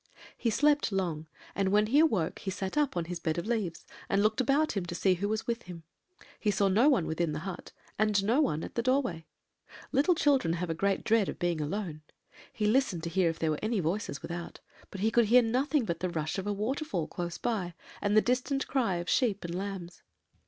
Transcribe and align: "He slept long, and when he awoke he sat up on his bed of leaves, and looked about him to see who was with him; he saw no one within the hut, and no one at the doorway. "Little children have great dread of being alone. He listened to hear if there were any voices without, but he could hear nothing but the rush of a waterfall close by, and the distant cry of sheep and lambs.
"He 0.35 0.49
slept 0.49 0.91
long, 0.91 1.27
and 1.53 1.69
when 1.69 1.85
he 1.85 1.99
awoke 1.99 2.39
he 2.39 2.49
sat 2.49 2.75
up 2.75 2.97
on 2.97 3.05
his 3.05 3.19
bed 3.19 3.37
of 3.37 3.45
leaves, 3.45 3.85
and 4.09 4.23
looked 4.23 4.41
about 4.41 4.71
him 4.71 4.83
to 4.87 4.95
see 4.95 5.13
who 5.13 5.29
was 5.29 5.45
with 5.45 5.61
him; 5.61 5.83
he 6.39 6.49
saw 6.49 6.69
no 6.69 6.89
one 6.89 7.05
within 7.05 7.33
the 7.33 7.41
hut, 7.45 7.71
and 7.99 8.23
no 8.25 8.41
one 8.41 8.63
at 8.63 8.73
the 8.73 8.81
doorway. 8.81 9.27
"Little 9.91 10.15
children 10.15 10.55
have 10.55 10.75
great 10.75 11.03
dread 11.03 11.29
of 11.29 11.37
being 11.37 11.61
alone. 11.61 12.01
He 12.51 12.65
listened 12.65 13.03
to 13.03 13.11
hear 13.11 13.29
if 13.29 13.37
there 13.37 13.51
were 13.51 13.59
any 13.61 13.79
voices 13.79 14.23
without, 14.23 14.59
but 14.89 15.01
he 15.01 15.11
could 15.11 15.25
hear 15.25 15.43
nothing 15.43 15.85
but 15.85 15.99
the 15.99 16.09
rush 16.09 16.39
of 16.39 16.47
a 16.47 16.51
waterfall 16.53 17.05
close 17.05 17.37
by, 17.37 17.75
and 18.01 18.17
the 18.17 18.21
distant 18.21 18.65
cry 18.65 18.95
of 18.95 19.07
sheep 19.07 19.43
and 19.45 19.53
lambs. 19.53 20.01